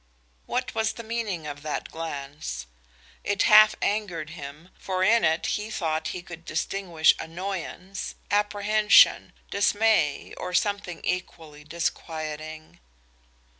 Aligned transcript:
What 0.47 0.73
was 0.73 0.93
the 0.93 1.03
meaning 1.03 1.45
of 1.45 1.61
that 1.61 1.91
glance? 1.91 2.65
It 3.23 3.43
half 3.43 3.75
angered 3.83 4.31
him, 4.31 4.69
for 4.79 5.03
in 5.03 5.23
it 5.23 5.45
he 5.45 5.69
thought 5.69 6.07
he 6.07 6.23
could 6.23 6.43
distinguish 6.43 7.13
annoyance, 7.19 8.15
apprehension, 8.31 9.33
dismay 9.51 10.33
or 10.37 10.55
something 10.55 11.01
equally 11.03 11.63
disquieting. 11.63 12.79